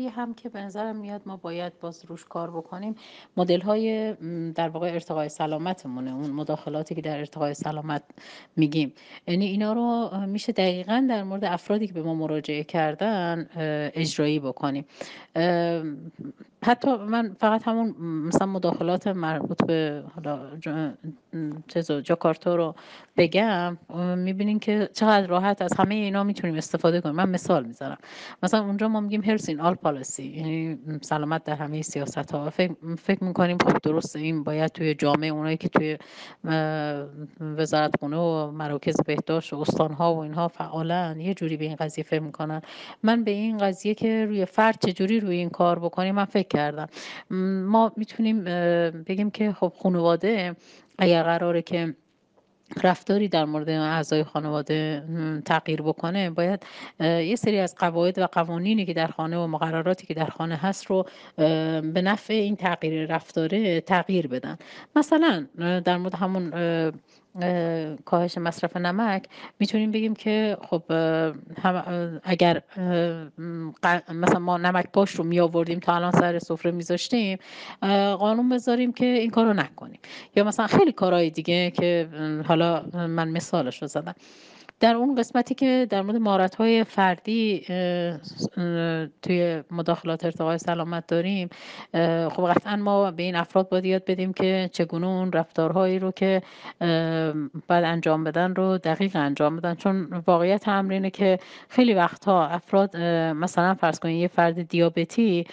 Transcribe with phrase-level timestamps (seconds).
[0.00, 2.94] هم که به نظرم میاد ما باید باز روش کار بکنیم.
[3.36, 4.14] مدل های
[4.52, 8.02] در واقع ارتقای سلامتمونه اون مداخلاتی که در ارتقای سلامت
[8.56, 8.92] میگیم.
[9.26, 13.48] یعنی اینا رو میشه دقیقا در مورد افرادی که به ما مراجعه کردن
[13.94, 14.84] اجرایی بکنیم.
[16.64, 17.94] حتی من فقط همون
[18.28, 20.56] مثلا مداخلات مربوط به حالا
[22.02, 22.74] جاکارتا رو
[23.16, 23.78] بگم
[24.16, 27.14] می‌بینین که چقدر راحت از همه اینا می‌تونیم استفاده کنیم.
[27.14, 27.98] من مثال می‌زنم.
[28.42, 32.74] مثلا اونجا ما میگیم هرس این آل پالیسی یعنی سلامت در همه سیاست ها فکر,
[32.98, 35.98] فکر می‌کنیم خب درسته این باید توی جامعه اونایی که توی
[37.40, 41.76] وزارت خونه و مراکز بهداشت و استان ها و اینها فعالن یه جوری به این
[41.76, 42.62] قضیه فکر می‌کنن.
[43.02, 46.86] من به این قضیه که روی فرد چجوری روی این کار بکنیم من فکر کردم.
[47.66, 48.44] ما می‌تونیم
[49.04, 50.56] بگیم که خب خانواده
[50.98, 51.94] اگر قراره که
[52.82, 55.02] رفتاری در مورد اعضای خانواده
[55.44, 56.66] تغییر بکنه باید
[57.00, 60.86] یه سری از قواعد و قوانینی که در خانه و مقرراتی که در خانه هست
[60.86, 61.06] رو
[61.36, 64.58] به نفع این تغییر رفتاره تغییر بدن.
[64.96, 65.46] مثلا
[65.84, 66.52] در مورد همون
[68.04, 69.24] کاهش مصرف نمک.
[69.58, 70.82] می‌تونیم بگیم که خب
[72.24, 72.62] اگر
[74.08, 77.38] مثلا ما نمک باش رو می آوردیم تا الان سر سفره میذاشتیم
[78.18, 80.00] قانون بذاریم که این کارو نکنیم.
[80.36, 82.08] یا مثلا خیلی کارهای دیگه که
[82.48, 84.14] حالا من مثالش رو زدم.
[84.82, 87.64] در اون قسمتی که در مورد مهارت های فردی
[89.22, 91.48] توی مداخلات ارتقای سلامت داریم
[92.28, 96.42] خب قطعا ما به این افراد باید یاد بدیم که چگونه اون رفتارهایی رو که
[97.68, 99.74] باید انجام بدن رو دقیق انجام بدن.
[99.74, 102.96] چون واقعیت امر اینه که خیلی وقتها افراد
[103.36, 105.46] مثلا فرض کنید یه فرد دیابتی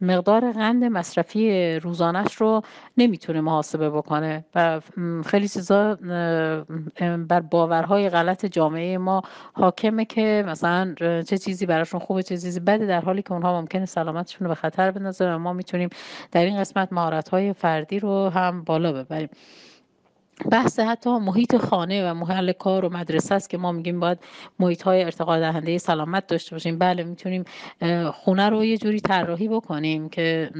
[0.00, 2.62] مقدار قند مصرفی روزانش رو
[2.96, 4.80] نمی‌تونه محاسبه بکنه و
[5.26, 5.94] خیلی چیزا
[7.28, 9.22] بر باورها های غلط جامعه ما
[9.52, 13.86] حاکمه که مثلا چه چیزی براشون خوبه چه چیزی بده در حالی که اونها ممکنه
[13.86, 15.88] سلامتشون رو به خطر بندازه و ما می‌تونیم
[16.32, 19.28] در این قسمت مهارت های فردی رو هم بالا ببریم.
[20.50, 24.18] بحث حتی محیط خانه و محل کار و مدرسه است که ما میگیم باید
[24.58, 26.78] محیط های ارتقا دهنده سلامت داشته باشیم.
[26.78, 27.44] بله می‌تونیم
[28.12, 30.50] خونه رو یه جوری طراحی بکنیم که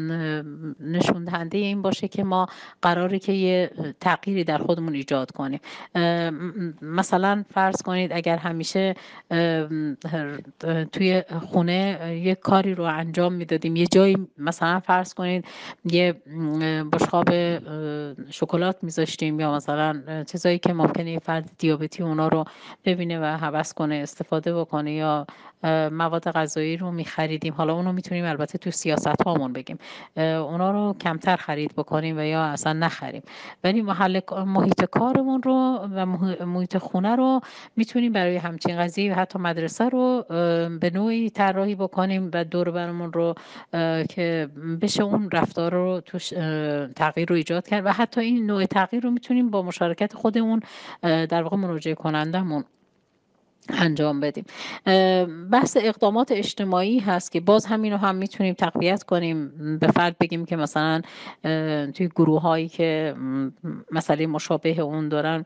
[0.80, 2.46] نشون دهنده این باشه که ما
[2.82, 3.70] قراره که یه
[4.00, 5.60] تغییری در خودمون ایجاد کنیم.
[6.82, 8.94] مثلا فرض کنید اگر همیشه
[10.92, 15.44] توی خونه یه کاری رو انجام می‌دادیم یه جایی مثلا فرض کنید
[15.84, 16.12] یه
[16.92, 17.28] بشقاب
[18.30, 22.44] شکلات میذاشتیم یا مثلا چیزایی که ممکنه یه فرد دیابتی اونا رو
[22.84, 25.26] ببینه و حوض کنه استفاده بکنه یا
[25.92, 27.54] مواد غذایی رو میخریدیم.
[27.54, 29.78] حالا اونو می‌تونیم البته تو سیاست هامون بگیم
[30.16, 33.22] اونا رو کمتر خرید بکنیم و یا اصلا نخریم.
[33.64, 36.06] ولی محل محیط کارمون رو و
[36.46, 37.40] محیط خونه رو
[37.76, 40.24] می‌تونیم برای همچین قضیه و حتی مدرسه رو
[40.80, 43.34] به نوعی طراحی بکنیم و دور برمون رو
[44.08, 44.48] که
[44.80, 46.28] بشه اون رفتار رو توش
[46.96, 47.86] تغییر رو ایجاد کرد.
[47.86, 50.60] و حتی این نوع تغییر رو می‌تونیم با مشارکت خودمون
[51.02, 52.64] در واقع مراجعه کنندمون
[53.68, 54.44] انجام بدیم.
[55.50, 59.52] بحث اقدامات اجتماعی هست که باز همین رو هم می‌تونیم تقویت کنیم.
[59.78, 61.00] به فرد بگیم که مثلا
[61.94, 63.14] توی گروه هایی که
[63.92, 65.44] مسئله مشابه اون دارن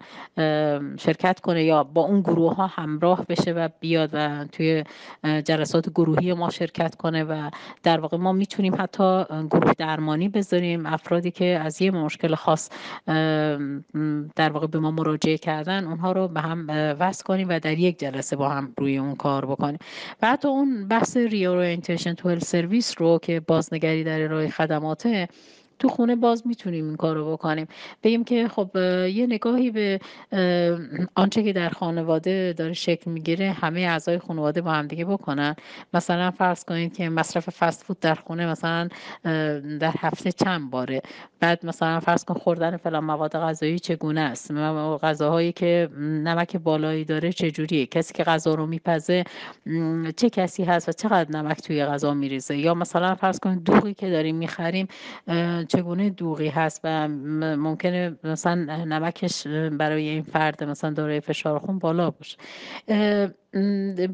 [0.98, 4.84] شرکت کنه یا با اون گروه ها همراه بشه و بیاد و توی
[5.24, 7.50] جلسات گروهی ما شرکت کنه و
[7.82, 10.86] در واقع ما می‌تونیم حتی گروه درمانی بذاریم.
[10.86, 12.70] افرادی که از یه مشکل خاص
[14.36, 16.66] در واقع به ما مراجعه کردن اونها رو به هم
[17.00, 19.78] وصل کنیم و در یک جلسه با هم روی اون کار بکنیم.
[20.22, 25.28] و حتی اون بحث reorientation to service رو که بازنگری در ارائه خدماته
[25.78, 27.68] تو خونه باز می‌تونیم این کار رو بکنیم.
[28.02, 30.00] بگیم که خب یه نگاهی به
[31.14, 35.56] آنچه که در خانواده داره شکل می‌گیره همه اعضای خانواده با هم دیگه بکنن.
[35.94, 38.88] مثلا فرض کنید که مصرف فست فود در خونه مثلا
[39.80, 41.02] در هفته چند باره؟
[41.40, 44.52] بعد مثلا فرض کن خوردن فلان مواد غذایی چگونه است؟
[45.02, 49.24] غذاهایی که نمک بالایی داره چجوریه؟ کسی که غذا رو میپزه
[50.16, 54.10] چه کسی هست و چقدر نمک توی غذا میریزه؟ یا مثلا فرض کن دوغی که
[54.10, 54.88] داریم می‌خریم
[55.68, 62.10] چگونه دوغی هست و ممکنه مثلا نمکش برای این فرد مثلا دارای فشار خون بالا
[62.10, 62.36] باشه.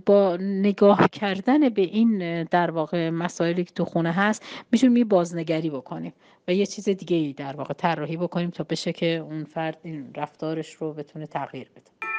[0.06, 5.70] با نگاه کردن به این در واقع مسائلی که تو خونه هست می‌تونیم یه بازنگری
[5.70, 6.12] بکنیم
[6.48, 10.10] و یه چیز دیگه ای در واقع طراحی بکنیم تا بشه که اون فرد این
[10.16, 12.13] رفتارش رو بتونه تغییر بده.